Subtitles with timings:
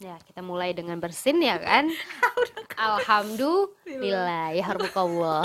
[0.00, 1.92] Ya, kita mulai dengan bersin ya kan?
[2.80, 5.44] Alhamdulillah, ya harmukallah.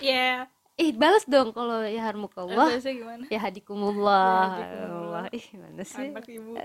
[0.00, 0.48] Iya.
[0.80, 2.80] Ih, balas dong kalau ya harmukallah.
[2.82, 3.30] Gimana?
[3.30, 4.26] Ya hadikumullah.
[4.26, 5.22] Ya hadikumullah.
[5.22, 6.10] Allah, ih gimana sih?
[6.10, 6.58] Anak ibu.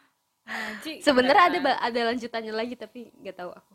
[1.04, 3.73] Sebenarnya ada ada lanjutannya lagi tapi nggak tahu aku.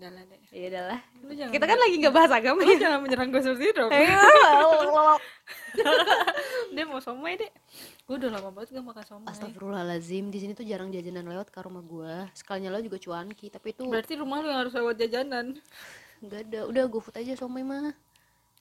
[0.00, 0.40] Udah lah deh.
[0.50, 1.00] Ya udahlah.
[1.20, 2.78] Lu jangan Kita kan lagi nggak bahas agama Lu ya.
[2.80, 3.90] jangan menyerang gue seperti itu dong.
[3.92, 4.08] Eh,
[6.70, 7.50] Dia mau somai deh.
[8.02, 9.28] Gue udah lama banget gak makan somai.
[9.28, 12.16] Astagfirullahalazim, di sini tuh jarang jajanan lewat ke rumah gua.
[12.32, 15.60] Sekalinya lo juga cuanki, tapi itu Berarti rumah lu yang harus lewat jajanan.
[16.20, 16.60] nggak ada.
[16.64, 17.92] Udah gue food aja somai mah.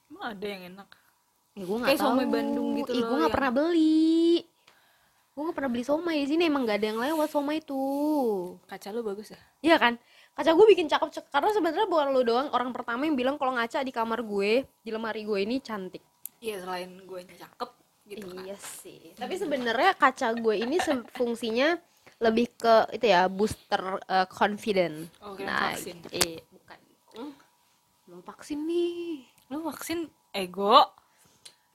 [0.06, 0.88] Emang ada yang enak.
[1.54, 2.08] Ya gue nggak Kayak tahu.
[2.10, 4.20] somai Bandung gitu Ih, loh, gue nggak yang- pernah beli.
[5.30, 8.60] Gue nggak pernah beli somai di sini emang nggak ada yang lewat somai tuh.
[8.66, 9.40] Kaca lu bagus ya?
[9.62, 9.94] Iya kan?
[10.40, 13.60] Kaca gue bikin cakep cakep karena sebenarnya bukan lo doang orang pertama yang bilang kalau
[13.60, 16.00] ngaca di kamar gue, di lemari gue ini cantik.
[16.40, 17.70] Iya selain gue cakep
[18.08, 18.48] gitu kan.
[18.48, 19.12] Iya sih.
[19.20, 20.80] Tapi sebenarnya kaca gue ini
[21.12, 21.76] fungsinya
[22.24, 25.12] lebih ke itu ya booster uh, confident.
[25.20, 26.08] Oh, kira vaksin.
[26.08, 26.80] Eh, bukan.
[27.20, 27.32] Hmm,
[28.08, 29.28] Belum vaksin nih.
[29.52, 30.88] Lu vaksin ego.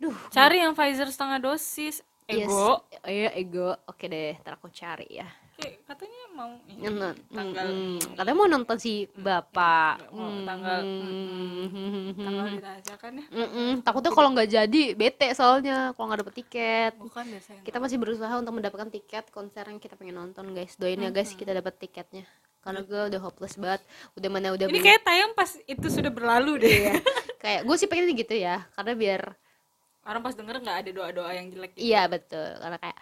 [0.01, 0.17] Duh.
[0.33, 2.01] Cari yang Pfizer setengah dosis.
[2.25, 2.49] Yes.
[2.49, 2.81] Ego.
[3.05, 3.77] Iya ego.
[3.85, 5.29] Oke deh, ntar aku cari ya.
[5.65, 7.99] Kayak katanya mau Nonton, tanggal mm, mm.
[8.13, 10.13] katanya mau nonton si bapak.
[10.13, 13.25] Oh, tanggal- Mm, tanggal dirahasiakan ya.
[13.33, 16.93] Mm-mm, takutnya kalau nggak jadi bete soalnya kalau nggak dapet tiket.
[17.01, 17.63] Bukan biasanya.
[17.65, 20.77] Kita masih berusaha untuk mendapatkan tiket konser yang kita pengen nonton guys.
[20.77, 22.29] Doain ya guys kita dapat tiketnya.
[22.61, 23.81] Karena gue udah hopeless banget.
[24.15, 26.73] Udah mana udah Ini kayak tayang pas itu sudah berlalu deh.
[26.83, 26.95] Iya.
[27.41, 28.69] kayak gue sih pengen gitu ya.
[28.73, 29.23] Karena biar
[30.05, 31.89] Orang pas denger nggak ada doa-doa yang jelek gitu.
[31.89, 32.61] iya betul.
[32.61, 32.99] Karena kayak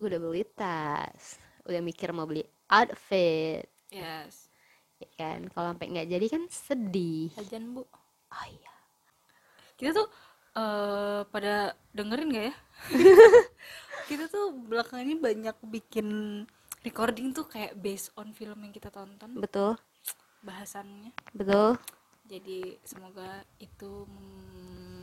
[0.00, 4.48] gue udah beli tas, udah mikir mau beli outfit, Yes.
[4.96, 5.46] ya kan.
[5.46, 7.28] Kalau sampai nggak jadi kan sedih.
[7.34, 7.82] Sajan bu.
[8.28, 8.72] Oh iya.
[9.76, 10.08] Kita tuh
[10.52, 11.54] eh pada
[11.90, 12.54] dengerin gak ya?
[14.10, 16.08] kita tuh belakangan ini banyak bikin
[16.82, 19.78] recording tuh kayak based on film yang kita tonton Betul,
[20.40, 21.14] bahasannya.
[21.32, 21.78] betul.
[22.26, 24.04] Jadi semoga itu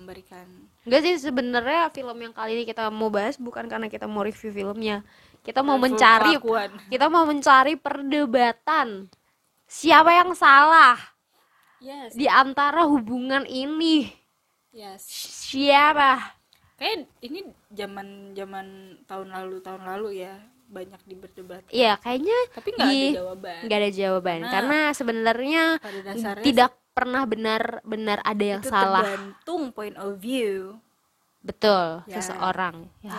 [0.10, 0.48] memberikan
[0.90, 4.50] Enggak sih sebenarnya film yang kali ini kita mau bahas bukan karena kita mau review
[4.50, 5.06] filmnya.
[5.46, 6.70] Kita mau Review mencari kelakuan.
[6.94, 8.88] kita mau mencari perdebatan.
[9.70, 10.98] Siapa yang salah
[11.80, 12.12] Yes.
[12.12, 14.10] di antara hubungan ini?
[14.74, 15.06] Yes.
[15.48, 16.36] Siapa?
[16.76, 18.66] Kayak ini zaman zaman
[19.08, 20.36] tahun lalu tahun lalu ya
[20.70, 21.64] banyak diberdebat.
[21.72, 23.60] Iya, kayaknya Tapi nggak ada jawaban.
[23.66, 25.64] nggak ada jawaban Karena karena sebenarnya
[26.44, 29.02] tidak pernah benar-benar ada yang itu salah.
[29.02, 30.76] tergantung point of view.
[31.40, 32.20] Betul, Ya.
[32.20, 32.92] seseorang.
[33.00, 33.16] Ya.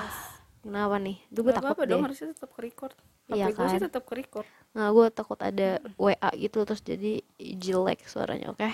[0.61, 1.17] Kenapa nih?
[1.27, 1.91] Gue Gak takut apa-apa deh.
[1.91, 2.93] dong harusnya tetap ke record.
[3.27, 3.87] Iya gue sih kan?
[3.89, 4.47] tetap ke record.
[4.71, 8.69] Nah, gue takut ada WA gitu terus jadi jelek suaranya, oke?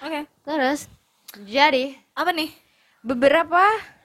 [0.00, 0.26] Oke.
[0.42, 0.90] Terus
[1.38, 2.50] jadi Apa nih?
[3.00, 3.62] beberapa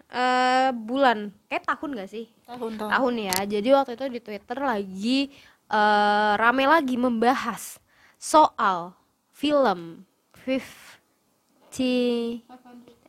[0.07, 2.29] eh, bulan, kayak tahun gak sih?
[2.45, 2.90] Tahun-tahun.
[2.91, 3.38] Tahun ya.
[3.50, 5.19] Jadi waktu itu di Twitter lagi
[5.66, 7.81] eh, rame lagi membahas
[8.16, 8.94] soal
[9.44, 10.08] film
[10.48, 12.48] 50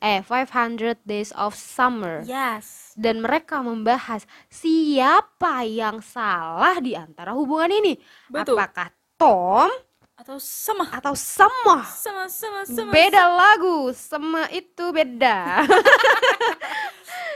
[0.03, 2.27] eh 500 Days of Summer.
[2.27, 2.91] Yes.
[2.99, 7.94] Dan mereka membahas siapa yang salah di antara hubungan ini.
[8.27, 8.59] Betul.
[8.59, 9.71] Apakah Tom
[10.15, 10.91] Atau sama.
[10.91, 11.87] atau semua?
[11.87, 12.91] Sama sama sama.
[12.91, 15.62] beda lagu sama itu beda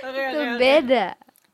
[0.06, 0.58] Oke, itu oke.
[0.58, 1.06] beda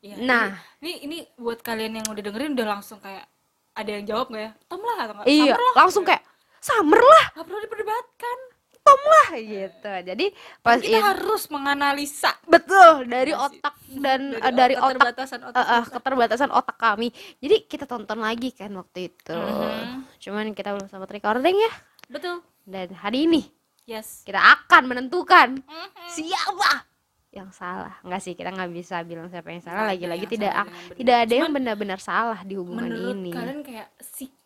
[0.04, 0.48] Iya, nah
[0.84, 3.24] Ini ini buat kalian yang udah dengerin udah langsung kayak
[3.72, 4.50] ada yang jawab gak ya?
[4.68, 5.26] Tom lah atau enggak?
[5.26, 6.22] iya langsung kayak
[6.64, 8.38] summer lah Gak perlu diperdebatkan.
[8.80, 10.26] tom lah gitu jadi
[10.60, 13.40] pas Kita itu harus menganalisa betul dari sih.
[13.42, 15.56] otak dan dari, eh, dari otak keterbatasan otak.
[15.56, 15.92] eh, eh, kita.
[15.94, 17.08] keterbatasan otak kami
[17.38, 20.18] jadi kita tonton lagi kan waktu itu Mhm.
[20.18, 21.72] cuman kita belum sempat recording ya
[22.06, 22.44] Betul.
[22.62, 23.42] dan hari ini
[23.84, 24.20] Yes.
[24.22, 25.88] kita akan menentukan Mhm.
[26.06, 26.84] siapa
[27.30, 30.54] yang salah enggak sih kita nggak bisa bilang siapa yang salah lagi-lagi tidak
[30.92, 33.88] tidak ada yang benar-benar salah di hubungan Menurut ini kalian kayak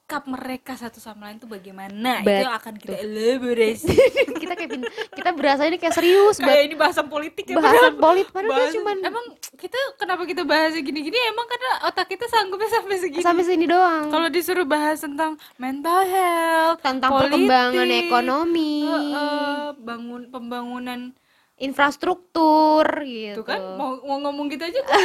[0.08, 2.24] sikap mereka satu sama lain tuh bagaimana?
[2.24, 2.32] Betul.
[2.32, 3.92] Itu yang akan kita elaborasi.
[4.40, 4.70] kita kayak
[5.12, 7.60] kita berasa ini kayak serius kayak ini bahasan politik ya.
[7.60, 8.00] bahasan padahal.
[8.00, 11.12] polit padahal bahas- cuman emang kita kenapa kita bahas gini-gini?
[11.28, 13.20] Emang karena otak kita sanggupnya sampai segini.
[13.20, 14.08] Sampai sini doang.
[14.08, 18.88] Kalau disuruh bahas tentang mental health tentang politik, perkembangan ekonomi.
[18.88, 21.12] eh, eh, bangun pembangunan
[21.60, 23.36] infrastruktur gitu.
[23.36, 24.96] Tuh kan mau, mau ngomong gitu aja kok.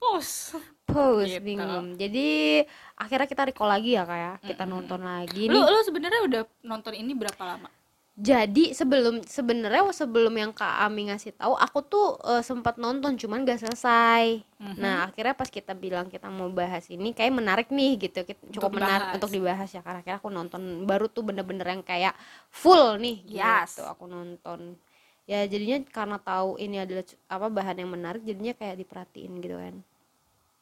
[0.00, 1.44] Pos Pause Gitu.
[1.44, 1.94] bingung.
[1.94, 2.62] Jadi
[2.94, 5.44] akhirnya kita recall lagi ya kayak kita nonton lagi.
[5.44, 7.68] Lu nih lu sebenarnya udah nonton ini berapa lama?
[8.16, 13.44] Jadi sebelum sebenarnya sebelum yang kak Ami ngasih tahu aku tuh eh, sempat nonton cuman
[13.44, 14.40] gak selesai.
[14.56, 14.80] Mhm.
[14.80, 18.24] nah akhirnya pas kita bilang kita mau bahas ini kayak menarik nih gitu.
[18.24, 19.16] Kita- cukup Untuk menarik dibahas.
[19.16, 22.16] untuk dibahas ya karena akhirnya aku nonton baru tuh bener-bener yang kayak
[22.48, 23.76] full nih Yes.
[23.76, 24.80] gitu aku nonton.
[25.26, 29.76] Ya jadinya karena tahu ini adalah apa bahan yang menarik jadinya kayak diperhatiin gitu kan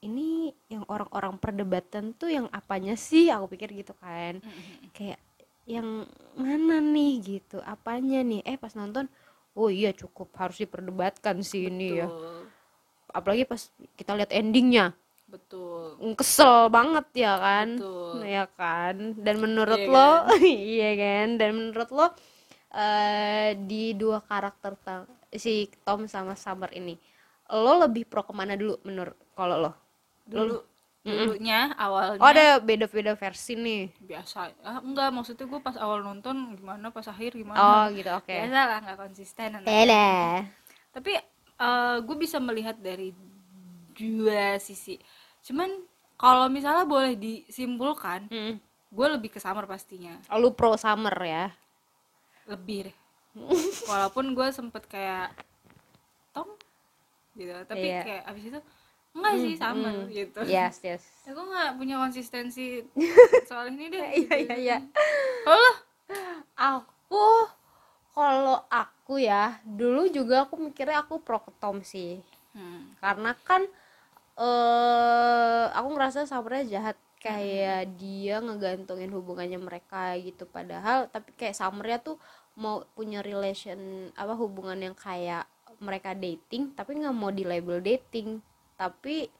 [0.04, 3.32] ini yang orang-orang perdebatan tuh yang apanya sih?
[3.32, 4.44] Aku pikir gitu kan.
[4.92, 5.20] Kayak
[5.64, 6.04] yang
[6.36, 7.64] mana nih gitu?
[7.64, 8.44] Apanya nih?
[8.44, 9.08] Eh pas nonton
[9.56, 12.08] oh iya cukup harus diperdebatkan sih ini ya.
[12.10, 12.42] Betul.
[13.14, 13.62] apalagi pas
[13.94, 14.90] kita lihat endingnya.
[15.30, 15.96] Betul.
[16.18, 17.68] Kesel banget ya kan?
[17.78, 18.26] Betul.
[18.26, 18.94] ya kan?
[19.16, 20.10] Dan menurut Iya lo
[20.44, 21.26] iya kan?
[21.38, 22.06] Dan menurut lo
[22.74, 24.74] eh di dua karakter
[25.30, 26.98] si Tom sama Summer ini
[27.52, 29.72] lo lebih pro ke mana dulu menurut kalau lo
[30.24, 30.64] dulu
[31.04, 32.16] dulunya awalnya.
[32.16, 33.92] Oh ada beda-beda versi nih.
[34.00, 34.48] Biasa.
[34.64, 37.60] Ah, enggak maksudnya gue pas awal nonton gimana pas akhir gimana.
[37.60, 38.32] Oh gitu oke.
[38.32, 39.48] Biasa lah nggak konsisten.
[39.60, 40.08] Beda.
[40.90, 43.12] tapi eh, gue bisa melihat dari
[43.92, 44.96] dua sisi.
[45.42, 45.68] Cuman
[46.16, 48.56] kalau misalnya boleh disimpulkan Hmm.
[48.88, 50.16] gue lebih ke Summer pastinya.
[50.30, 51.52] Oh, lu pro Summer ya?
[52.46, 52.96] Lebih deh.
[53.90, 55.34] Walaupun gue sempet kayak
[56.32, 56.48] Tom
[57.34, 57.50] gitu.
[57.66, 58.00] Tapi Iya.
[58.02, 58.60] kayak abis itu
[59.14, 60.40] enggak sih Summer gitu.
[60.44, 61.04] Yes yes.
[61.22, 62.82] Ya gue nggak punya konsistensi
[63.48, 64.76] soal ini deh iya iya iya.
[65.46, 65.72] Kalau lo?
[66.58, 67.26] aku
[68.14, 72.20] kalau aku ya dulu juga aku mikirnya aku pro ke Tom sih.
[72.54, 72.94] Hmm.
[73.02, 73.66] karena kan
[74.38, 76.98] eh aku ngerasa Summernya jahat.
[77.24, 80.44] Kayak dia ngegantungin hubungannya mereka gitu.
[80.44, 82.20] Padahal tapi kayak Summernya tuh
[82.54, 85.48] mau punya relation apa hubungan yang kayak
[85.82, 88.38] mereka dating tapi nggak mau di label dating
[88.74, 89.30] tapi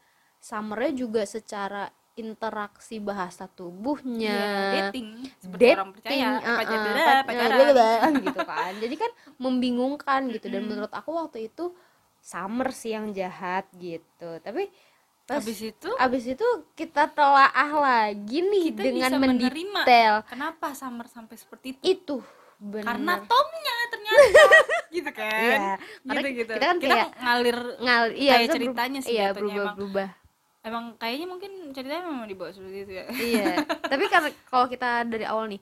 [0.45, 4.53] Summernya juga secara interaksi bahasa tubuhnya Ya,
[4.93, 5.25] dating.
[5.41, 8.73] Seperti dating orang percaya uh, uh, pacar beda, pac- pacaran gitu kan.
[8.79, 9.11] Jadi kan
[9.41, 10.47] membingungkan gitu.
[10.53, 11.75] Dan menurut aku waktu itu
[12.21, 14.39] Summer sih yang jahat gitu.
[14.45, 14.69] Tapi
[15.25, 15.89] pas habis itu?
[15.97, 16.47] abis itu
[16.77, 19.81] kita telaah lagi nih kita dengan bisa menerima.
[19.81, 20.15] mendetail.
[20.29, 21.81] Kenapa Summer sampai seperti itu?
[21.83, 22.17] Itu
[22.65, 24.25] benar karena Tomnya ternyata
[24.97, 25.29] gitu kan?
[25.37, 25.59] Iya,
[26.03, 26.39] karena gitu.
[26.41, 29.77] gitu kita kan kayak- ngalir ngal iya Kayak kita ceritanya sih iya berubah emang.
[29.77, 30.09] berubah
[30.63, 33.05] emang kayaknya mungkin ceritanya memang dibawa seperti itu ya.
[33.07, 33.47] Iya.
[33.93, 35.61] Tapi karena kalau kita dari awal nih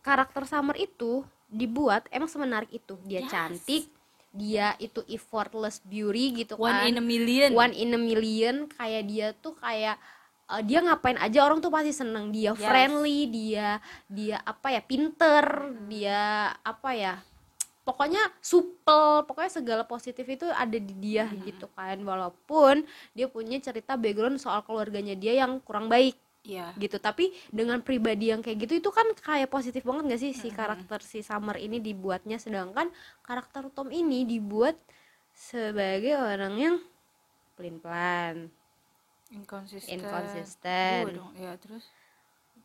[0.00, 2.96] karakter Summer itu dibuat emang semenarik itu.
[3.04, 3.28] Dia Yes.
[3.28, 3.84] cantik
[4.32, 6.88] dia itu effortless beauty gitu one kan.
[6.88, 7.52] in a million.
[7.52, 8.64] One in a million.
[8.66, 10.00] Kayak dia tuh kayak
[10.50, 12.32] uh, dia ngapain aja orang tuh pasti seneng.
[12.34, 12.62] Dia Yes.
[12.62, 13.68] friendly dia
[14.10, 15.44] dia apa ya pinter
[15.86, 17.14] dia apa ya
[17.82, 21.98] pokoknya supel pokoknya segala positif itu ada di dia gitu kan.
[21.98, 26.14] Walaupun dia punya cerita background soal keluarganya dia yang kurang baik
[26.46, 26.70] iya.
[26.78, 26.98] gitu.
[27.02, 31.02] Tapi dengan pribadi yang kayak gitu itu kan kayak positif banget gak sih si karakter
[31.02, 32.38] si Summer ini dibuatnya?
[32.38, 32.90] Sedangkan
[33.26, 34.78] karakter Tom ini dibuat
[35.34, 36.76] sebagai orang yang
[37.58, 38.61] pelin-pelan.
[38.61, 38.61] inconsistent
[39.32, 41.08] Inconsistent.
[41.08, 41.84] Gua dong ya terus?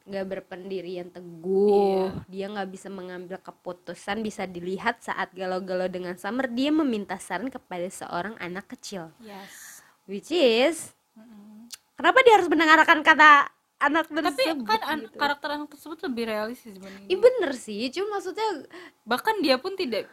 [0.08, 2.12] Nggak berpendirian teguh.
[2.32, 6.48] Dia nggak bisa mengambil keputusan bisa dilihat saat galau-galau dengan Summer.
[6.48, 9.12] Dia meminta saran kepada seorang anak kecil.
[9.20, 9.84] Yes.
[10.08, 11.68] Which is Mm-mm.
[12.00, 15.18] kenapa dia harus mendengarkan kata anak tapi tersebut kan an- gitu?
[15.20, 18.66] karakter anak tersebut lebih realistis dibanding Iya bener sih, cuma maksudnya
[19.06, 20.10] bahkan dia pun tidak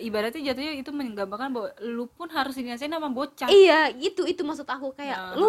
[0.00, 3.48] ibaratnya jatuhnya itu menggambarkan bahwa lu pun harus dinasihatin sama bocah.
[3.48, 4.92] Iya itu itu maksud aku.
[4.96, 5.34] Kayak Nah.
[5.36, 5.48] lu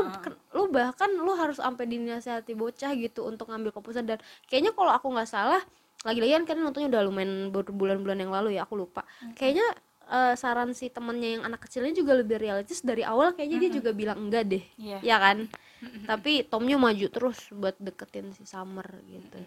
[0.56, 4.06] lu bahkan lu harus sampai dinasihati bocah gitu untuk ngambil keputusan.
[4.06, 5.62] Dan kayaknya kalau aku nggak salah
[6.02, 9.06] lagi-lagi kan nontonnya udah lumayan berbulan-bulan yang lalu ya aku lupa.
[9.38, 9.68] Kayaknya
[10.12, 13.32] eh, saran si temennya yang anak kecilnya juga lebih realistis dari awal.
[13.32, 14.64] Kayaknya dia juga bilang enggak deh.
[14.76, 15.00] Iya.
[15.00, 15.38] ya kan?
[15.82, 19.40] Tapi Tomnya maju terus buat deketin si Summer gitu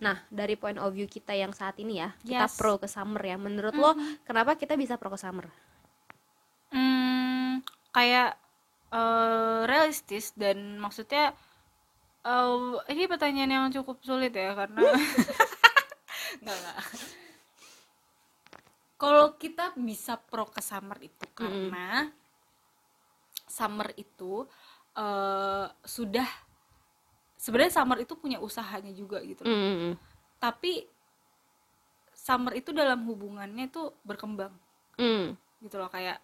[0.00, 2.56] nah dari point of view kita yang saat ini ya kita Yes.
[2.56, 5.46] pro ke Summer ya menurut lo kenapa kita bisa pro ke Summer
[6.70, 7.62] Hmm,
[7.94, 8.34] kayak
[8.90, 11.30] eh, realistis dan maksudnya
[12.20, 12.56] eh,
[12.90, 14.82] ini pertanyaan yang cukup sulit ya karena
[16.42, 16.78] nggak nggak.
[18.94, 22.10] Kalau kita bisa pro ke summer itu karena
[23.46, 24.46] summer itu
[24.96, 26.28] eh, sudah
[27.44, 29.52] sebenarnya summer itu punya usahanya juga gitu loh.
[29.52, 29.92] Mm.
[30.40, 30.88] Tapi
[32.16, 34.56] summer itu dalam hubungannya itu berkembang
[34.96, 35.36] Mm.
[35.60, 36.22] gitu loh kayak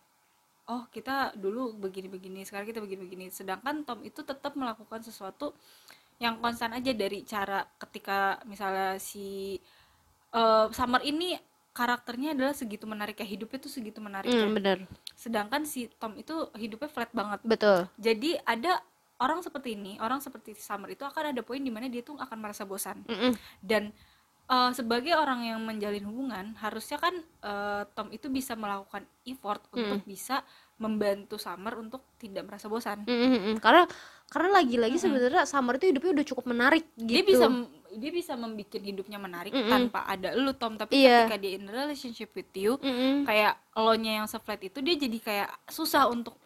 [0.71, 5.53] oh kita dulu begini-begini sekarang kita begini-begini sedangkan Tom itu tetap melakukan sesuatu
[6.23, 9.59] yang konstan aja dari cara ketika misalnya si
[10.31, 11.35] eh, Summer ini
[11.75, 14.79] karakternya adalah segitu menariknya hidupnya tuh segitu menariknya Mm, bener
[15.19, 18.79] sedangkan si Tom itu hidupnya flat banget betul jadi ada
[19.21, 22.37] orang seperti ini orang seperti Summer itu akan ada poin di mana dia tuh akan
[22.41, 23.33] merasa bosan Mm-mm.
[23.61, 23.93] dan
[24.47, 30.01] eh, sebagai orang yang menjalin hubungan harusnya kan eh, Tom itu bisa melakukan effort untuk
[30.05, 30.41] bisa
[30.77, 33.61] membantu Summer untuk tidak merasa bosan Mm-mm.
[33.61, 33.85] karena
[34.31, 37.47] karena lagi-lagi sebenarnya Summer itu hidupnya udah cukup menarik gitu dia bisa
[37.91, 39.67] dia bisa membuat hidupnya menarik Mm-mm.
[39.69, 41.27] tanpa ada lu Tom tapi Iya.
[41.27, 43.27] ketika dia in relationship with you Mm-mm.
[43.27, 46.39] kayak lo nya yang se-flat itu dia jadi kayak susah untuk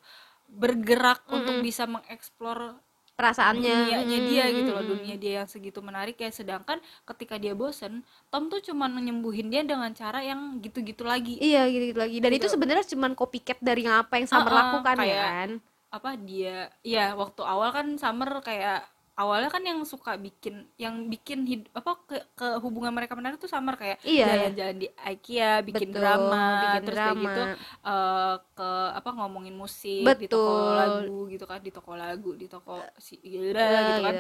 [0.47, 2.79] bergerak untuk bisa mengeksplor
[3.15, 3.63] perasaannya.
[3.63, 6.29] dunianya Mm, dia mm, gitu loh mm, dunia dia yang segitu menarik ya.
[6.29, 11.39] Sedangkan ketika dia bosen Tom tuh cuman nyembuhin dia dengan cara yang gitu-gitu lagi.
[11.39, 12.19] Iya gitu, lagi.
[12.19, 12.55] Dan itu Gitu.
[12.55, 15.51] sebenarnya cuman copycat dari apa yang Summer Uh-uh, lakukan ya kayak- kan?
[15.95, 18.83] apa dia ya waktu awal kan Summer kayak
[19.15, 23.47] awalnya kan yang suka bikin yang bikin hid, apa ke, ke hubungan mereka menarik tuh
[23.47, 24.27] Summer kayak Iya.
[24.27, 27.23] jalan-jalan di IKEA bikin Betul, drama bikin terus kayak drama.
[27.25, 27.43] gitu
[27.87, 30.75] eh, ke apa ngomongin musik di toko Betul.
[30.75, 34.15] lagu gitu kan di toko lagu di toko si Ya, gitu kan gitu kan.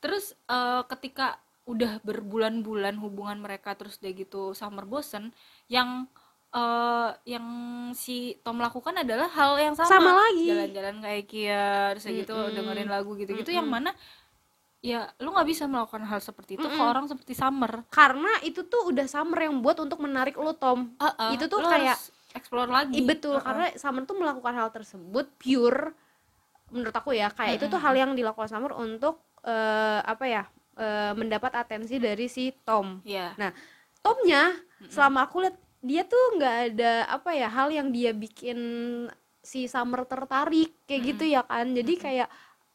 [0.00, 1.26] terus eh, ketika
[1.64, 5.32] udah berbulan-bulan hubungan mereka terus dia gitu Summer bosen
[5.68, 6.04] yang
[6.54, 7.46] eh, yang
[7.98, 10.46] si Tom lakukan adalah hal yang sama, Sama lagi.
[10.46, 12.54] jalan-jalan kayak Kia terus kayak gitu Mm-mm.
[12.54, 13.50] dengerin lagu gitu-gitu.
[13.50, 13.90] Yang mana
[14.84, 17.88] ya lu nggak bisa melakukan hal seperti itu ke orang seperti Summer.
[17.88, 20.94] Karena itu tuh udah Summer yang buat untuk menarik lo Tom.
[21.00, 21.96] Uh-uh, itu tuh lu kayak
[22.36, 23.00] explore lagi.
[23.02, 23.44] Betul Uh-uh.
[23.44, 25.90] karena Summer tuh melakukan hal tersebut pure
[26.70, 27.32] menurut aku ya.
[27.32, 30.42] Kayak itu tuh hal yang dilakukan Summer untuk eh, apa ya
[30.76, 33.00] eh, mendapat atensi dari si Tom.
[33.08, 33.32] Iya.
[33.40, 33.50] nah
[34.04, 34.52] Tomnya
[34.92, 38.56] selama aku lihat dia tuh nggak ada apa ya hal yang dia bikin
[39.44, 41.68] si Summer tertarik kayak gitu ya kan.
[41.76, 42.28] Jadi kayak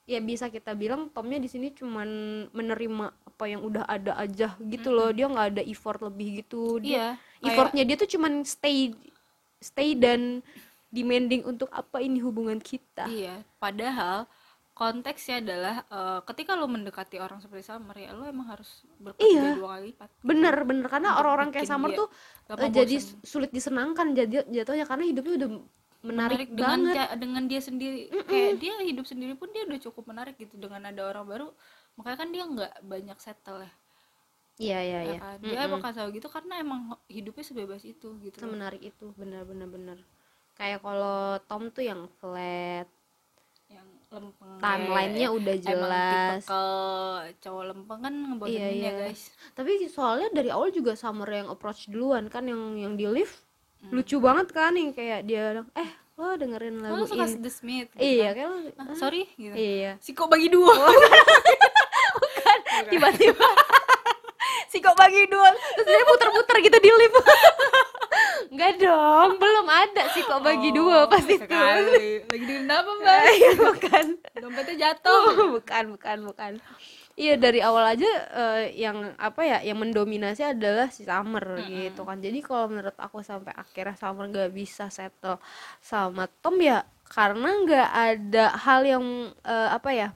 [0.06, 2.06] ya bisa kita bilang Tomnya di sini cuman
[2.54, 5.10] menerima apa yang udah ada aja gitu loh.
[5.10, 6.78] Dia nggak ada effort lebih gitu.
[6.78, 8.94] Dia kayak- effortnya dia tuh cuman stay
[9.58, 10.46] stay dan
[10.94, 13.10] demanding untuk apa ini hubungan kita.
[13.10, 14.30] Iya, padahal
[14.80, 19.60] konteksnya adalah eh, ketika lo mendekati orang seperti Summer ya lo emang harus berkerja Iya.
[19.60, 20.10] dua kali lipat.
[20.24, 20.88] bener bener.
[20.88, 22.08] Karena orang-orang kayak Summer tuh
[22.48, 22.96] eh, jadi
[23.28, 24.88] sulit disenangkan jadi jatuhnya.
[24.88, 25.50] Karena hidupnya udah
[26.00, 26.96] menarik, dengan banget.
[26.96, 28.00] ca- dengan dia sendiri.
[28.24, 30.56] Kayak dia hidup sendiri pun dia udah cukup menarik gitu.
[30.56, 31.48] Dengan ada orang baru
[32.00, 33.72] makanya kan dia nggak banyak settle ya,
[34.56, 35.20] iya iya ya iya.
[35.20, 35.38] kan?
[35.44, 36.82] dia bakal selalu gitu karena emang
[37.12, 39.12] hidupnya sebebas itu gitu menarik itu.
[39.20, 39.98] Bener bener bener.
[40.56, 42.88] Kayak kalau Tom tuh yang flat
[44.10, 44.58] lempeng.
[44.58, 46.42] Timelinenya udah jelas.
[46.42, 46.62] tipe
[47.40, 49.22] cowok lempeng kan ngebosenin Iya, ya guys.
[49.52, 53.42] Tapi soalnya dari awal juga Summer yang approach duluan kan yang yang di lift
[53.80, 53.96] Hmm.
[53.96, 57.40] lucu banget kan yang kayak dia eh lo dengerin lagu lo suka ini.
[57.40, 58.36] The Smith gitu iya kan.
[58.36, 59.54] kayak lo Ah, sorry gitu.
[59.56, 59.92] Iya.
[59.98, 60.68] Si kok bagi dua.
[62.92, 63.48] Tiba-tiba.
[64.70, 65.50] Si kok bagi dua.
[65.50, 67.16] Terus dia muter-muter gitu di lift
[68.50, 71.38] Enggak dong, belum ada sih kok bagi dua pas itu.
[71.38, 71.86] Oh, sekali
[72.26, 74.06] lagi dengerin apa mbak Iya, bukan.
[74.42, 75.24] dompetnya jatuh
[75.56, 76.52] bukan, bukan, bukan.
[77.14, 82.18] Iya dari awal aja eh, yang apa ya, yang mendominasi adalah si Summer gitu kan.
[82.18, 85.38] Jadi kalau menurut aku sampai akhirnya Summer nggak bisa settle
[85.78, 89.06] sama Tom ya karena nggak ada hal yang
[89.44, 90.10] eh, apa ya,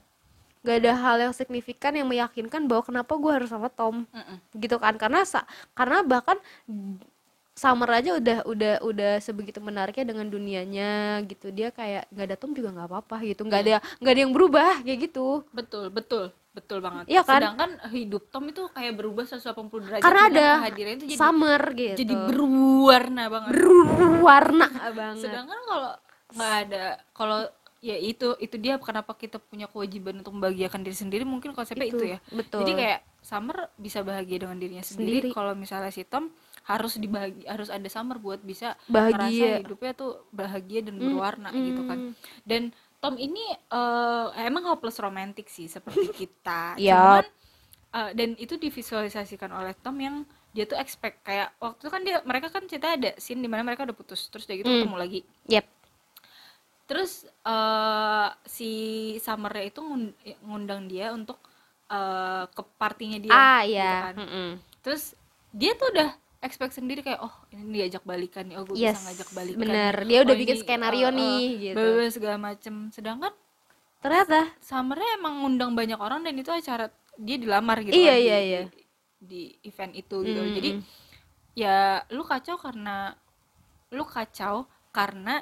[0.64, 4.38] nggak ada hal yang signifikan yang meyakinkan bahwa kenapa gue harus sama Tom Mm-mm.
[4.58, 6.40] gitu kan karena sa- karena bahkan
[7.54, 11.54] Summer aja udah udah udah sebegitu menariknya dengan dunianya gitu.
[11.54, 13.46] Dia kayak nggak ada Tom juga nggak apa-apa gitu.
[13.46, 15.46] Nggak ada nggak ada yang berubah kayak gitu.
[15.54, 17.06] Betul betul betul banget.
[17.10, 17.38] Iya kan?
[17.42, 21.96] sedangkan hidup Tom itu kayak berubah 180 derajat karena ada kehadirannya itu jadi Summer gitu.
[21.98, 23.50] jadi berwarna banget.
[23.54, 24.68] Berwarna
[24.98, 25.22] banget.
[25.22, 25.92] Sedangkan kalau
[26.34, 26.84] nggak ada
[27.14, 27.38] kalau
[27.84, 32.00] ya itu itu dia kenapa kita punya kewajiban untuk membahagiakan diri sendiri mungkin konsepnya itu,
[32.00, 32.18] Itu, ya.
[32.32, 32.64] Betul.
[32.64, 35.36] jadi kayak Summer bisa bahagia dengan dirinya sendiri, Sendiri.
[35.36, 36.32] kalau misalnya si Tom
[36.64, 39.60] harus dibagi harus ada Summer buat bisa Bahagia.
[39.60, 41.98] hidupnya tuh bahagia dan berwarna gitu kan
[42.48, 42.62] dan
[43.04, 46.96] Tom ini eh, emang hopeless romantic sih seperti kita Yap.
[46.96, 47.26] cuman
[47.92, 52.16] eh, dan itu divisualisasikan oleh Tom yang dia tuh expect kayak waktu itu kan dia
[52.24, 55.20] mereka kan cerita ada scene di mana mereka udah putus terus dia gitu ketemu lagi
[55.50, 55.66] yep
[56.84, 58.70] terus eh, si
[59.20, 61.36] Summer itu ngun- ngundang dia untuk
[61.92, 64.14] eh, ke partinya dia ah gitu ya kan.
[64.16, 64.48] mm-mm.
[64.80, 65.12] terus
[65.52, 66.10] dia tuh udah
[66.44, 69.94] expect sendiri kayak oh ini diajak balikan nih oh gue Yes, bisa ngajak balikan bener.
[70.04, 71.74] Dia udah Oh, bikin ini, skenario eh, nih, gitu.
[71.74, 72.74] bla, bla, segala macem.
[72.92, 73.32] Sedangkan
[73.98, 76.86] ternyata Summernya emang ngundang banyak orang dan itu acara
[77.16, 78.62] dia dilamar gitu Iya, kan, di- iya, di, iya.
[79.18, 80.40] di event itu gitu.
[80.40, 80.70] Mm, jadi
[81.54, 81.76] ya
[82.10, 83.16] lu kacau karena
[83.88, 85.40] lu kacau karena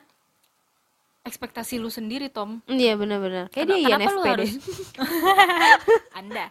[1.23, 2.63] ekspektasi lu sendiri Tom.
[2.67, 4.31] Iya benar-benar kayak dia kenapa lu INFP deh.
[4.31, 4.53] harus
[6.19, 6.47] anda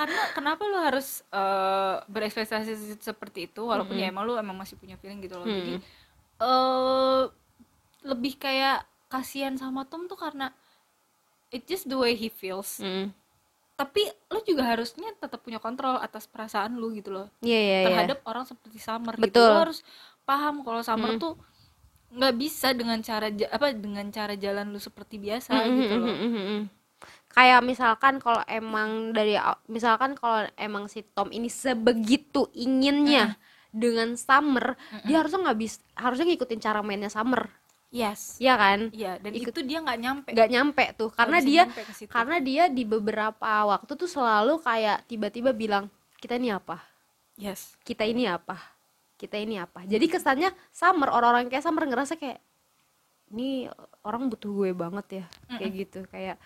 [0.00, 4.96] karena kenapa lu harus eh, berekspektasi seperti itu walaupun ya emang lu emang masih punya
[4.96, 5.44] feeling gitu loh.
[5.44, 5.76] Jadi
[6.40, 7.22] eh
[8.08, 10.48] lebih kayak kasihan sama Tom tuh karena
[11.52, 12.80] it just the way he feels.
[12.80, 13.12] Mm.
[13.80, 17.32] tapi lu juga harusnya tetap punya kontrol atas perasaan lu gitu loh.
[17.40, 17.88] Iya iya iya.
[17.88, 19.24] Terhadap orang seperti Summer gitu.
[19.24, 19.48] Betul.
[19.48, 19.80] lu harus
[20.28, 21.40] paham kalau Summer tuh
[22.12, 26.12] nggak bisa dengan cara apa dengan cara jalan lu seperti biasa gitu loh.
[26.12, 26.60] mhm, mhm.
[27.30, 29.38] Kayak misalkan kalau emang dari
[29.70, 33.38] misalkan kalau emang si Tom ini sebegitu inginnya
[33.70, 34.74] dengan Summer
[35.06, 37.46] dia harusnya nggak bisa harusnya ngikutin cara mainnya Summer.
[37.90, 38.38] Yes.
[38.38, 38.94] Ya kan?
[38.94, 40.28] Iya dan Ikut- itu dia nggak nyampe.
[40.30, 41.62] Nggak nyampe tuh karena dia
[42.06, 45.90] karena dia di beberapa waktu tuh selalu kayak tiba-tiba bilang
[46.22, 46.78] kita ini apa?
[47.34, 47.74] Yes.
[47.82, 48.58] Kita ini apa?
[49.18, 49.82] Kita ini apa?
[49.86, 52.38] Jadi kesannya Summer orang-orang kayak Summer ngerasa kayak
[53.30, 53.66] ini
[54.02, 55.24] orang butuh gue banget ya
[55.58, 56.00] kayak gitu.
[56.10, 56.38] Kayak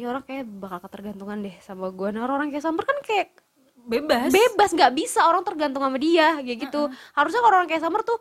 [0.00, 3.36] ini orang kayak bakal ketergantungan deh sama gue nah orang-orang kayak Summer kan kayak
[3.84, 4.32] bebas.
[4.32, 6.88] bebas nggak bisa orang tergantung sama dia kayak gitu.
[7.12, 8.16] Harusnya kalau orang kayak Summer tuh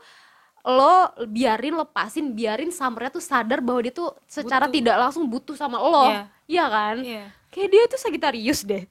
[0.67, 4.75] lo biarin lepasin biarin Summernya tuh sadar bahwa dia tuh secara Butuh.
[4.75, 6.11] tidak langsung butuh sama lo.
[6.11, 6.23] Iya.
[6.51, 6.95] iya kan?
[6.99, 7.23] Iya.
[7.49, 8.83] kayak dia tuh Sagittarius deh.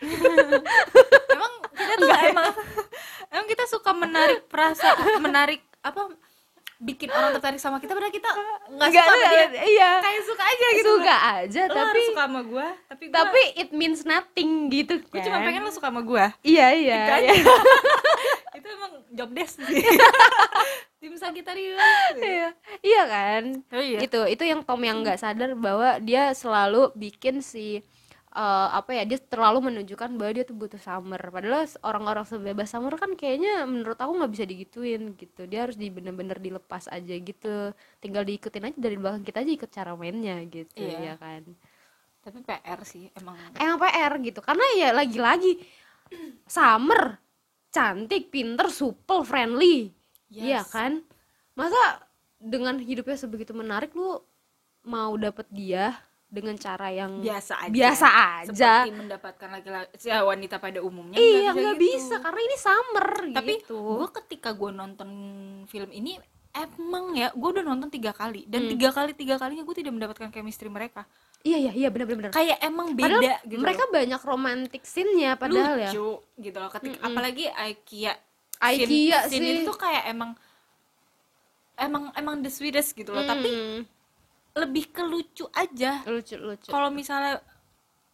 [1.34, 2.46] Emang kita tuh emang
[3.28, 6.08] emang kita suka menarik perasa menarik apa
[6.76, 8.28] bikin orang tertarik sama kita padahal kita
[8.68, 9.46] nggak suka sama dia.
[9.64, 9.90] iya.
[10.04, 13.70] Kayak suka aja gitu suka aja lo tapi suka sama gue tapi gua, tapi it
[13.72, 15.24] means nothing gitu gue kan.
[15.24, 17.32] cuma pengen lo suka sama gue iya iya, iya.
[18.60, 19.84] itu emang job desk sih.
[21.00, 21.78] Tim Sagittarius.
[22.18, 22.48] Iya
[22.82, 23.42] iya kan?
[23.70, 23.98] Oh iya.
[24.02, 27.84] Itu itu yang Tom yang nggak sadar bahwa dia selalu bikin si
[28.36, 31.16] eh, apa ya dia terlalu menunjukkan bahwa dia tuh butuh Summer.
[31.18, 35.48] Padahal orang-orang sebebas Summer kan kayaknya menurut aku nggak bisa digituin gitu.
[35.48, 37.72] Dia harus di bener-bener dilepas aja gitu.
[37.98, 40.98] Tinggal diikutin aja dari belakang kita aja ikut cara mainnya gitu Iya.
[41.00, 41.42] ya kan.
[42.20, 43.38] Tapi PR sih emang.
[43.56, 44.40] Emang PR gitu.
[44.44, 45.56] Karena ya lagi-lagi
[46.46, 47.16] Summer
[47.72, 49.90] cantik pinter supel friendly.
[50.28, 50.68] Iya Yes.
[50.68, 51.00] kan?
[51.56, 52.04] Masa
[52.36, 54.20] dengan hidupnya sebegitu menarik lu
[54.84, 58.06] mau dapet dia dengan cara yang biasa aja biasa
[58.42, 58.50] aja
[58.82, 61.86] seperti mendapatkan laki-laki ya, wanita pada umumnya iya bisa nggak gitu.
[61.86, 65.10] bisa karena ini Summer tapi gitu gue ketika gue nonton
[65.64, 66.18] film ini
[66.50, 68.70] emang ya gue udah nonton tiga kali dan Hmm.
[68.70, 71.06] tiga kali tiga kalinya gue tidak mendapatkan chemistry mereka
[71.40, 73.92] iya iya iya benar-benar kayak emang padahal beda gitu mereka loh.
[73.92, 77.06] banyak romantic scene-nya padahal ya lucu gitu loh ketika Mm-mm.
[77.06, 78.12] apalagi IKEA
[78.56, 79.54] IKEA scene, scene sih.
[79.54, 80.34] itu tuh kayak emang
[81.76, 83.80] emang emang the sweetest gitu loh tapi Mm,
[84.56, 87.38] lebih ke lucu aja lucu lucu kalau misalnya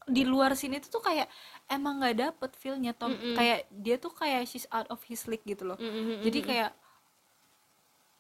[0.03, 1.31] di luar sini tuh kayak
[1.67, 3.35] emang nggak dapet feelnya Tom Mm-mm.
[3.35, 6.39] kayak dia tuh kayak she's out of his league gitu loh Mm, mm, mm, jadi
[6.39, 6.47] mm.
[6.47, 6.71] kayak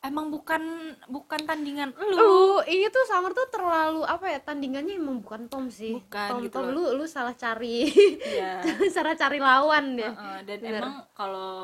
[0.02, 0.62] emang bukan
[1.06, 5.70] bukan tandingan lu lu ini tuh Summer tuh terlalu apa ya tandingannya emang bukan Tom
[5.70, 6.90] sih Bukan, Tom gitu Tom loh.
[6.90, 7.87] lu lu salah cari
[8.18, 8.66] Iya.
[8.94, 10.80] salah cari lawan ya Heeh, dan Bener.
[10.80, 11.54] emang kalau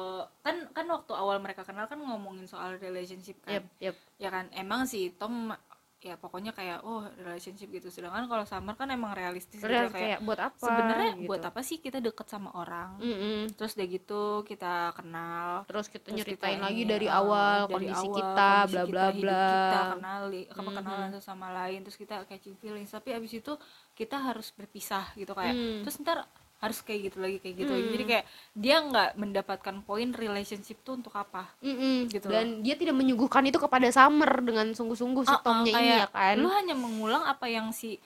[0.41, 4.47] kan kan waktu awal mereka kenal kan ngomongin soal relationship kan yep yep ya kan
[4.53, 5.51] emang sih Tom
[5.99, 9.99] ya pokoknya kayak oh relationship gitu sedangkan kalau Summer kan emang realistis gitu Real, kayak
[10.15, 11.27] kayak buat apa sebenarnya gitu.
[11.27, 13.51] buat apa sih kita deket sama orang Mm-mm.
[13.53, 17.59] terus udah gitu kita kenal terus kita terus nyeritain kita lagi ini, dari uh, awal
[17.67, 20.77] dari kondisi awal, kita bla bla bla kita kenali apa Mhm.
[20.79, 23.53] kenalan satu sama lain terus kita catching feelings tapi abis itu
[23.93, 25.83] kita harus berpisah gitu kayak Hmm.
[25.83, 27.95] terus ntar harus kayak gitu lagi kayak gitu lagi Hmm.
[27.95, 32.07] jadi kayak dia nggak mendapatkan poin relationship tuh untuk apa Mm-mm.
[32.07, 36.07] Gitu dan dia tidak menyuguhkan itu kepada Summer dengan sungguh-sungguh si Uh-uh, Tomnya ini ya
[36.07, 38.03] kan lu hanya mengulang apa yang si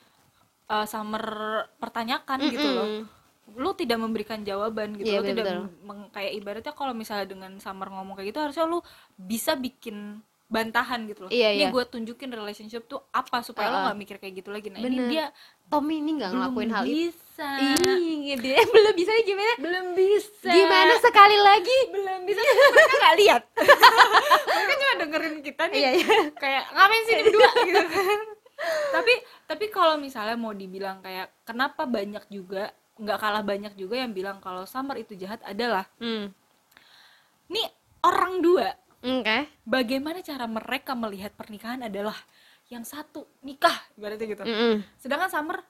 [0.67, 1.25] uh, Summer
[1.77, 2.89] pertanyakan gitu loh
[3.53, 5.47] lu tidak memberikan jawaban gitu Iya, lu tidak
[5.81, 8.85] meng- kayak ibaratnya kalau misalnya dengan Summer ngomong kayak gitu harusnya lu
[9.15, 11.69] bisa bikin bantahan gitu loh Iya, ini iya.
[11.69, 13.85] gue tunjukin relationship tuh apa supaya lo Uh-uh.
[13.89, 14.93] nggak mikir kayak gitu lagi nah Bener.
[14.95, 15.25] ini dia
[15.67, 17.17] Tommy ini nggak ngelakuin hal itu
[17.59, 17.93] bisa.
[17.99, 19.53] Ih, dia belum bisa gimana?
[19.59, 20.51] Belum bisa.
[20.51, 21.79] Gimana sekali lagi?
[21.91, 22.41] Belum bisa.
[22.75, 23.43] Mereka nggak lihat.
[24.57, 25.79] Mereka cuma dengerin kita nih.
[25.79, 26.17] Iya iya.
[26.37, 27.51] Kayak ngapain sih berdua?
[27.67, 28.21] Gitu kan.
[28.95, 29.13] Tapi
[29.51, 32.71] tapi kalau misalnya mau dibilang kayak kenapa banyak juga
[33.03, 35.41] nggak kalah banyak juga yang bilang kalau Summer itu jahat?
[35.43, 36.31] adalah hmm.
[37.51, 37.69] nih
[38.07, 38.69] orang dua.
[39.03, 39.51] Oke.
[39.67, 42.15] Bagaimana cara mereka melihat pernikahan adalah
[42.73, 44.43] yang satu nikah ibaratnya gitu.
[44.49, 44.81] Mm-mm.
[44.97, 45.61] sedangkan Summer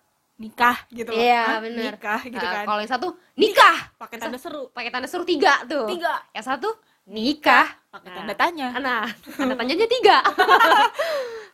[0.42, 1.16] nikah gitu loh.
[1.16, 1.60] Iya Hah?
[1.62, 1.94] benar.
[1.94, 5.62] nikah gitu Nah, kan Kalau yang satu nikah, pakai tanda seru pakai tanda suruh tiga
[5.64, 5.86] tuh.
[5.86, 6.68] tiga Yang satu
[7.04, 8.16] nikah, pakai Nah.
[8.16, 10.16] tanda tanya Nah, tanda tanyanya tiga.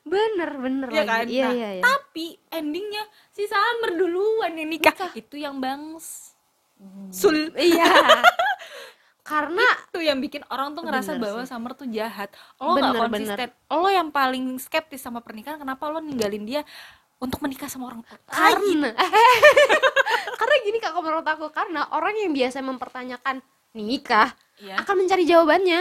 [0.04, 1.10] bener bener Iya lagi.
[1.10, 1.24] kan?
[1.26, 1.82] Iya Nah, iya iya.
[1.82, 6.32] tapi endingnya si Summer duluan yang nikah, itu yang bangs
[7.10, 7.84] sul Iya.
[9.22, 11.50] Karena itu yang bikin orang tuh ngerasa Bener bahwa sih.
[11.50, 16.00] Summer tuh jahat lo Bener, gak konsisten lo yang paling skeptis sama pernikahan kenapa lo
[16.00, 16.64] ninggalin dia
[17.18, 18.90] untuk menikah sama orang kaya karena
[20.38, 23.42] karena gini kak menurut aku karena orang yang biasa mempertanyakan
[23.74, 24.74] nikah Iya.
[24.82, 25.80] akan mencari jawabannya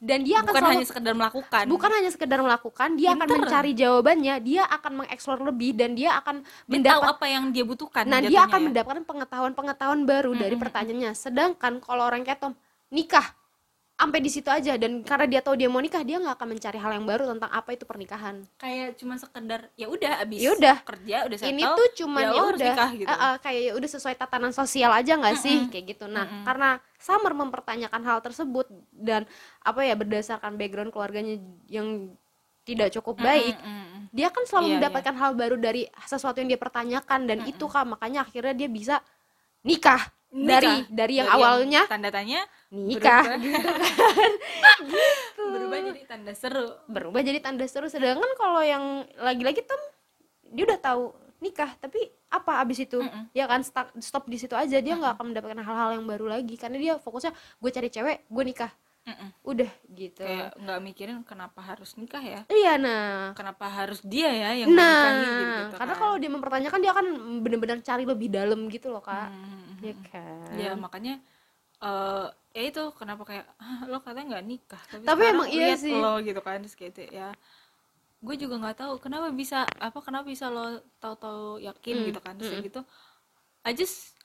[0.00, 3.40] dan dia akan bukan selalu hanya sekedar melakukan bukan hanya sekedar melakukan dia akan Pinter.
[3.40, 7.64] mencari jawabannya dia akan mengeksplor lebih dan dia akan dia tahu mendapat apa yang dia
[7.68, 8.66] butuhkan nah dia akan ya.
[8.72, 10.64] mendapatkan pengetahuan-pengetahuan baru dari Mm-mm.
[10.64, 12.52] pertanyaannya sedangkan kalau orang kayak Tom
[12.88, 13.28] nikah
[13.94, 16.76] sampai di situ aja dan karena dia tahu dia mau nikah dia nggak akan mencari
[16.76, 20.76] hal yang baru tentang apa itu pernikahan kayak cuma sekedar ya udah abis Ya udah.
[20.82, 23.06] kerja udah settle ini tuh cuman ya ya, udah gitu.
[23.06, 25.70] eh, eh, kayak ya udah sesuai tatanan sosial aja nggak sih Mm-mm.
[25.70, 26.42] kayak gitu nah Mm-mm.
[26.42, 29.30] karena Summer mempertanyakan hal tersebut dan
[29.60, 32.10] apa ya berdasarkan background keluarganya yang
[32.64, 34.02] tidak cukup baik Mm, mm, mm.
[34.10, 34.76] dia kan selalu Iya, iya.
[34.80, 39.04] mendapatkan hal baru dari sesuatu yang dia pertanyakan dan itu kan makanya akhirnya dia bisa
[39.62, 40.00] nikah,
[40.34, 40.90] Nikah.
[40.90, 42.42] dari yang Dari awalnya tanda tanya
[42.74, 43.22] nikah.
[43.22, 43.38] berubah,
[45.54, 46.66] berubah jadi tanda seru.
[46.90, 47.86] Berubah jadi tanda seru.
[47.86, 49.78] Sedangkan kalau yang lagi-lagi Tom
[50.50, 51.70] dia udah tahu nikah.
[51.78, 52.98] Tapi apa abis itu?
[52.98, 53.30] Mm-mm.
[53.30, 54.82] ya kan stuck, stop di situ aja.
[54.82, 56.58] Dia nggak akan mendapatkan hal-hal yang baru lagi.
[56.58, 58.72] Karena dia fokusnya gue cari cewek gue nikah.
[59.04, 59.36] Mm-mm.
[59.44, 60.24] udah gitu.
[60.24, 62.40] Kayak nggak mikirin kenapa harus nikah ya?
[62.48, 63.36] Iya nah.
[63.36, 66.00] Kenapa harus dia ya yang menikahi gitu, nah gitu karena kan.
[66.00, 67.06] kalau dia mempertanyakan dia akan
[67.44, 69.28] benar-benar cari lebih dalam gitu loh kak.
[69.28, 70.48] Hmm, ya kan?
[70.62, 71.14] Ya makanya
[71.84, 75.92] eh ya itu kenapa kayak "Ah, lo katanya nggak nikah tapi, Tapi emang iya sih.
[76.02, 77.28] lo gitu kan terus kayak gitu ya.
[78.24, 82.34] Gue juga nggak tahu kenapa bisa apa kenapa bisa lo tahu-tahu yakin Hmm, gitu kan
[82.40, 82.64] terus hmm.
[82.66, 82.80] gitu.
[83.64, 84.16] I just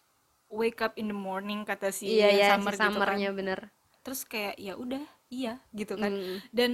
[0.51, 3.19] wake up in the morning kata si iya ya summer si gitu kan.
[3.35, 3.59] bener.
[4.05, 6.11] Terus kayak ya udah iya gitu kan.
[6.15, 6.37] Hmm.
[6.55, 6.71] dan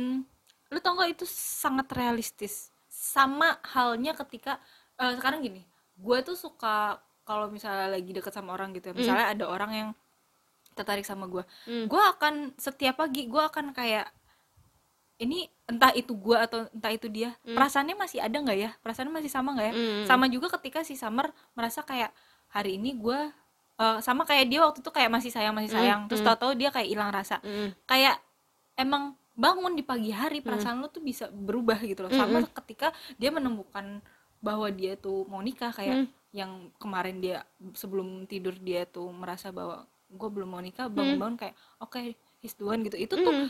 [0.73, 2.69] lu tau gak itu sangat realistis.
[2.89, 4.61] Sama halnya ketika
[5.01, 5.61] eh, sekarang gini
[5.95, 9.89] gue tuh suka kalau misalnya lagi deket sama orang gitu ya misalnya ada orang yang
[10.77, 11.89] tertarik sama gue Hmm.
[11.89, 14.07] gue akan setiap pagi gue akan kayak
[15.15, 18.71] ini entah itu gue atau entah itu dia perasaannya masih ada nggak ya?
[18.83, 19.73] Perasaannya masih sama nggak ya?
[19.73, 20.03] Hmm.
[20.03, 22.11] sama juga ketika si Summer merasa kayak
[22.51, 23.19] hari ini gue
[23.79, 26.87] eh, sama kayak dia waktu itu kayak masih sayang masih sayang terus tahu-tahu dia kayak
[26.91, 27.39] hilang rasa.
[27.43, 27.71] Mm.
[27.87, 28.19] kayak
[28.75, 32.11] emang bangun di pagi hari perasaan lo tuh bisa berubah gitu loh.
[32.11, 33.99] Sama ketika dia menemukan
[34.45, 37.41] bahwa dia tuh mau nikah kayak yang kemarin dia
[37.73, 41.97] sebelum tidur dia tuh merasa bahwa gue belum mau nikah bangun-bangun kayak oke
[42.39, 43.49] he's the one gitu itu tuh Mm.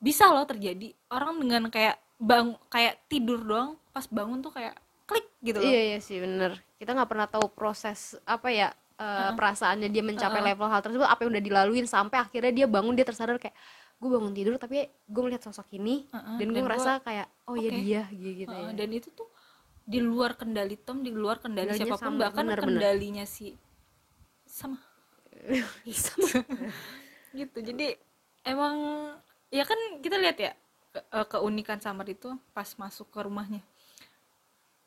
[0.00, 4.72] bisa loh terjadi orang dengan kayak bang kayak tidur doang pas bangun tuh kayak
[5.04, 6.56] klik gitu loh Iya iya sih bener.
[6.74, 11.20] Kita nggak pernah tahu proses apa ya eh, perasaannya dia mencapai level hal tersebut apa
[11.20, 13.54] yang udah dilaluin sampai akhirnya dia bangun dia tersadar kayak
[13.98, 17.70] gue bangun tidur tapi gue melihat sosok ini Uh-uh, dan gue ngerasa kayak oh iya
[17.70, 17.78] oke.
[17.78, 18.74] dia gitu Heeh, ya.
[18.74, 19.28] dan itu tuh
[19.82, 22.66] di luar kendali Tom di luar kendali Kendalinya siapa pun sama, bahkan bener-bener.
[22.78, 23.54] kendalinya si
[24.46, 24.78] sama.
[27.32, 27.96] Gitu jadi
[28.44, 28.76] emang
[29.48, 30.52] ya kan kita lihat ya
[30.92, 33.64] ke- eh, keunikan Summer itu pas masuk ke rumahnya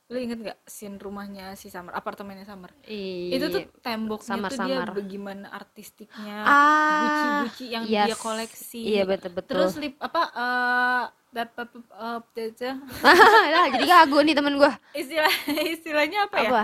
[0.05, 3.31] lu inget gak scene rumahnya si Summer apartemennya Summer Iya.
[3.31, 4.87] itu tuh temboknya tuh dia Samar-samar.
[4.93, 7.01] bagaimana artistiknya Ah,
[7.41, 8.19] guci-guci yang dia yes.
[8.19, 9.57] koleksi Iya betul betul.
[9.57, 11.67] terus lip apa eh dapat
[13.51, 14.71] lah jadi gagu nih temen gue.
[14.93, 15.33] istilah
[15.73, 16.63] istilahnya apa ya Apa?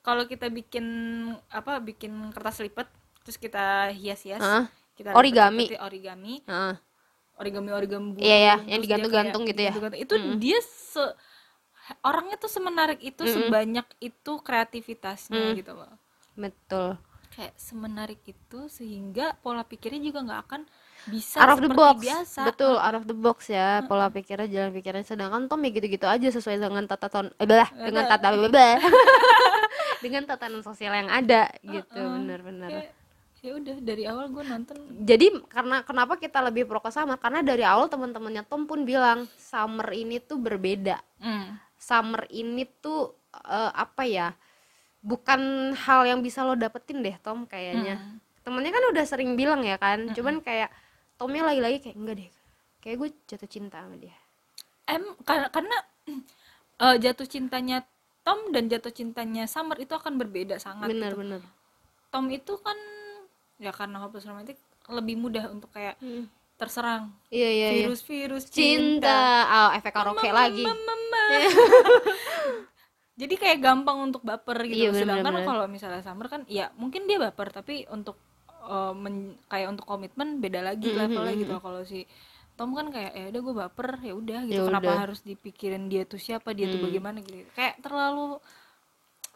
[0.00, 0.84] kalau kita bikin
[1.48, 4.68] apa bikin kertas lipat terus kita hias-hias Hah?
[4.92, 5.64] kita Origami.
[5.74, 6.74] origami Heeh.
[7.34, 9.72] origami origami Iya, iya, yang dia digantung-gantung gitu ya.
[9.72, 10.04] digantung-gantung.
[10.04, 11.04] itu dia se
[12.02, 15.54] orangnya tuh semenarik itu sebanyak itu kreativitasnya Mm.
[15.58, 15.92] gitu loh
[16.34, 16.96] Betul.
[17.32, 20.62] kayak semenarik itu sehingga pola pikirnya juga nggak akan
[21.02, 21.98] bisa out of the box.
[21.98, 22.40] biasa.
[22.46, 25.02] Betul out of the box ya pola pikirnya jalan pikirnya.
[25.02, 28.78] Sedangkan Tom ya gitu-gitu aja sesuai dengan tata ton eh belah dengan tata belah
[30.04, 31.98] dengan tatanan sosial yang ada gitu.
[31.98, 32.90] Benar-benar Kayak,
[33.42, 34.76] ya udah dari awal gue nonton.
[35.02, 39.26] Jadi karena kenapa kita lebih pro ke Summer karena dari awal teman-temannya Tom pun bilang
[39.34, 41.02] Summer ini tuh berbeda.
[41.18, 41.48] Mm,
[41.82, 44.30] Summer ini tuh eh, apa ya
[45.02, 47.98] bukan hal yang bisa lo dapetin deh Tom kayaknya
[48.42, 50.70] temennya kan udah sering bilang ya kan cuman kayak
[51.18, 52.28] Tomnya lagi-lagi kayak enggak deh
[52.78, 54.14] kayak gue jatuh cinta sama dia
[54.86, 55.76] em karena karena
[56.82, 57.82] eh, jatuh cintanya
[58.22, 61.02] Tom dan jatuh cintanya Summer itu akan berbeda sangat gitu.
[61.02, 61.42] bener-bener
[62.10, 62.78] Tom itu kan
[63.58, 66.26] ya karena hopeless romantic lebih mudah untuk kayak Hmm.
[66.58, 67.86] terserang iya iya iya.
[67.86, 69.18] virus-virus cinta
[69.66, 70.94] oh efek karaoke lagi Mama.
[73.20, 77.04] jadi kayak gampang untuk baper gitu Iya, bener, sedangkan kalau misalnya Summer kan ya mungkin
[77.04, 78.16] dia baper tapi untuk
[78.64, 81.62] eh, men- kayak untuk komitmen beda lagi Mm, levelnya gitu loh.
[81.62, 82.08] kalau si
[82.52, 84.60] Tom kan kayak ya udah gue baper ya udah gitu.
[84.60, 87.20] Ya kenapa harus dipikirin dia tuh siapa dia tuh bagaimana?
[87.24, 87.48] gitu.
[87.56, 88.38] Kayak terlalu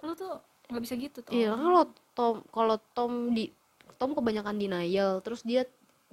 [0.05, 0.33] lu tuh
[0.69, 1.33] nggak bisa gitu Tom.
[1.33, 1.85] Iya kalau
[2.17, 3.49] Tom kalau Tom di
[3.97, 5.65] Tom kebanyakan denial terus dia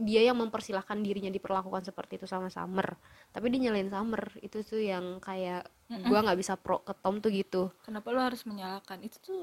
[0.04, 3.00] dia yang mempersilahkan dirinya diperlakukan seperti itu sama Summer.
[3.32, 4.24] Tapi dia nyalain Summer.
[4.44, 5.66] Itu tuh yang kayak
[6.06, 7.72] gua nggak bisa pro ke Tom tuh gitu.
[7.88, 9.00] Kenapa lu harus menyalahkan?
[9.02, 9.42] Itu tuh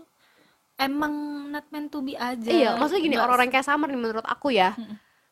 [0.81, 1.13] emang
[1.53, 2.49] not meant to be aja.
[2.49, 4.77] Iya maksudnya gini orang-orang kayak Summer nih menurut aku ya.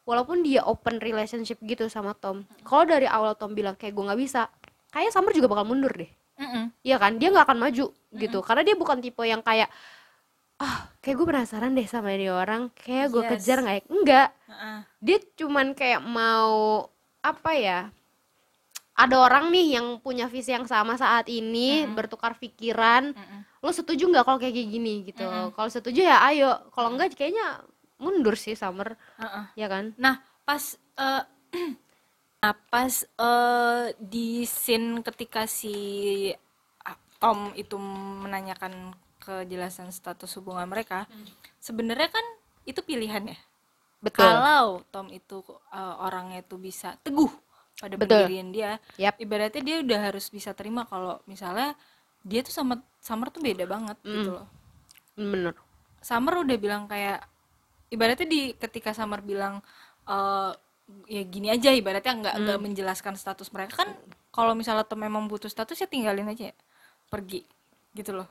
[0.09, 4.21] Walaupun dia open relationship gitu sama Tom kalau dari awal Tom bilang kayak gue nggak
[4.21, 4.49] bisa
[4.89, 6.09] kayak Summer juga bakal mundur deh.
[6.81, 7.21] Iya kan?
[7.21, 7.87] Dia nggak akan maju
[8.17, 8.39] gitu.
[8.41, 9.69] Karena dia bukan tipe yang kayak
[10.59, 12.71] ah kayak gue penasaran deh sama ini orang.
[12.75, 13.31] Kayak gue Yes.
[13.33, 13.83] kejar nggak ya?
[13.89, 14.29] Enggak.
[14.47, 14.79] Heeh.
[14.99, 16.87] dia cuman kayak mau
[17.23, 17.81] apa ya
[18.99, 23.15] ada orang nih yang punya visi yang sama saat ini bertukar pikiran.
[23.15, 23.41] Mm-mm.
[23.59, 25.27] lo setuju nggak kalau kayak gini gitu?
[25.27, 27.63] Kalau setuju ya ayo kalau enggak kayaknya
[27.99, 28.95] mundur sih Summer.
[29.19, 29.45] Heeh.
[29.55, 29.95] ya kan?
[29.99, 30.63] Nah, pas
[30.99, 31.23] eh,
[32.39, 35.75] Nah, pas eh, di scene ketika si
[36.87, 37.75] ah, Tom itu
[38.23, 38.95] menanyakan
[39.29, 41.05] kejelasan status hubungan mereka,
[41.67, 42.27] sebenarnya kan
[42.71, 43.39] itu pilihan ya.
[44.03, 45.39] betul Kalau Tom itu
[45.79, 47.31] eh, orangnya itu bisa teguh
[47.83, 48.27] pada Betul.
[48.27, 49.17] pendirian dia, Yap.
[49.25, 51.69] ibaratnya dia udah harus bisa terima kalau misalnya
[52.31, 52.75] dia tuh sama
[53.07, 54.47] Summer tuh beda banget gitu loh.
[55.17, 55.55] bener
[56.09, 57.19] Summer udah bilang kayak
[57.95, 59.55] ibaratnya di ketika Summer bilang
[60.09, 60.53] eh
[61.15, 62.43] ya gini aja ibaratnya nggak Hmm.
[62.45, 63.91] nggak menjelaskan status mereka kan
[64.33, 66.57] kalau misalnya Tom memang butuh status ya tinggalin aja ya.
[67.13, 67.41] pergi
[67.99, 68.29] gitu loh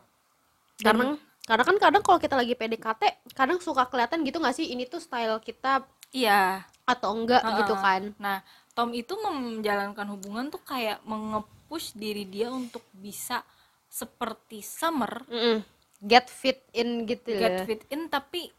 [0.79, 3.01] karena karena kan kadang kalau kita lagi PDKT
[3.33, 7.83] kadang suka kelihatan gitu nggak sih ini tuh style kita iya atau enggak gitu Heeh.
[7.83, 8.37] kan nah
[8.71, 13.41] Tom itu menjalankan hubungan tuh kayak mengepush diri dia untuk bisa
[13.89, 15.65] seperti Summer Mm-mm.
[16.03, 17.65] get fit in gitu get loh.
[17.65, 18.53] fit in tapi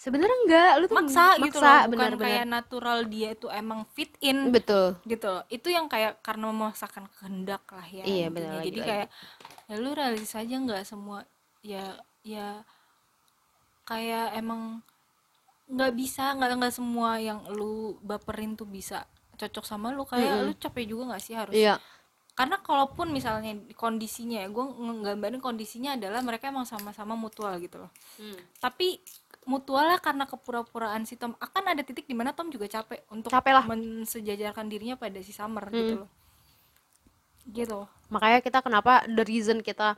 [0.00, 2.24] sebenarnya enggak lu tuh maksa, gitu loh maksa, bukan benar-benar.
[2.24, 5.44] kayak natural dia itu emang fit in betul gitu loh.
[5.52, 8.88] itu yang kayak karena memaksakan kehendak lah ya Iya, benar, jadi lagi-lagi.
[8.88, 9.08] kayak
[9.68, 11.20] ya lu realistis aja nggak semua
[11.60, 12.64] ya ya
[13.88, 14.84] kayak emang
[15.70, 19.06] nggak bisa nggak nggak semua yang lu baperin tuh bisa
[19.38, 20.04] cocok sama lu.
[20.04, 21.54] Kayak lu capek juga nggak sih harus?
[21.54, 21.78] Iya.
[22.36, 27.92] Karena kalaupun misalnya kondisinya ya gue nggambarin kondisinya adalah mereka emang sama-sama mutual gitu loh.
[28.20, 28.36] Hmm.
[28.60, 29.00] tapi
[29.48, 31.32] mutualnya karena kepura-puraan si Tom.
[31.40, 33.64] Akan ada titik di mana Tom juga capek untuk Capek lah.
[33.66, 36.10] mensejajarkan dirinya pada si Summer gitu loh.
[37.50, 37.80] Gitu.
[38.12, 39.96] Makanya kita kenapa the reason kita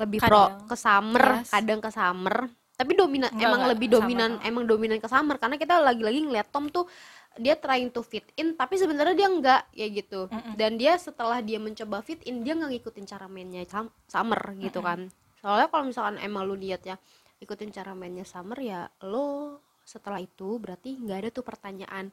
[0.00, 0.64] lebih pro Kadang.
[0.64, 1.50] ke summer Yes.
[1.52, 2.36] kadang ke summer.
[2.74, 4.48] Tapi dominan Enggak, emang enggak, lebih dominan sama.
[4.48, 5.36] emang dominan ke summer.
[5.36, 6.88] Karena kita lagi-lagi ngeliat Tom tuh
[7.36, 10.26] dia trying to fit in tapi sebenarnya dia enggak ya gitu.
[10.56, 13.62] Dan dia setelah dia mencoba fit in dia nggak ngikutin cara mainnya
[14.08, 15.12] summer gitu kan.
[15.38, 16.96] Soalnya kalau misalkan emang lu lihat ya
[17.38, 22.08] ikutin cara mainnya summer ya lo setelah itu berarti nggak ada tuh pertanyaan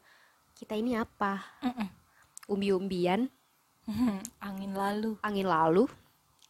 [0.52, 1.40] kita ini apa?
[1.64, 1.88] Mm-mm.
[2.46, 3.28] umbi-umbian.
[4.44, 5.16] Angin lalu.
[5.20, 5.88] Angin lalu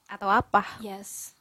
[0.09, 0.65] atau apa.
[0.81, 1.37] Yes